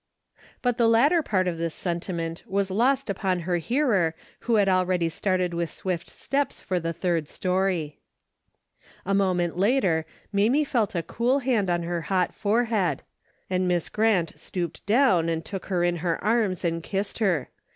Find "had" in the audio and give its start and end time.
4.55-4.67